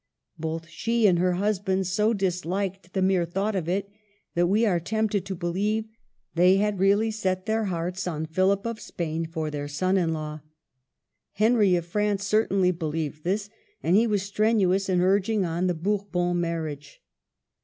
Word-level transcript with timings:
Both 0.39 0.67
she 0.67 1.05
and 1.05 1.19
her 1.19 1.33
husband 1.33 1.85
so 1.85 2.11
disliked 2.11 2.93
the 2.93 3.03
mere 3.03 3.23
thought 3.23 3.55
of 3.55 3.69
it, 3.69 3.87
that 4.33 4.47
we 4.47 4.65
are 4.65 4.79
tempted 4.79 5.25
to 5.27 5.35
believe 5.35 5.85
they 6.33 6.57
had 6.57 6.79
really 6.79 7.11
set 7.11 7.45
their 7.45 7.65
hearts 7.65 8.07
on 8.07 8.25
Philip 8.25 8.65
of 8.65 8.79
Spain 8.81 9.27
for 9.27 9.51
their 9.51 9.67
son 9.67 9.97
in 9.97 10.11
law. 10.11 10.39
Henry 11.33 11.75
of 11.75 11.85
France 11.85 12.25
certainly 12.25 12.71
believed 12.71 13.23
this, 13.23 13.51
and 13.83 13.95
he 13.95 14.07
was 14.07 14.23
strenuous 14.23 14.89
in 14.89 15.01
urging 15.01 15.45
on 15.45 15.67
the 15.67 15.75
Bourbon 15.75 16.41
marriage. 16.41 17.03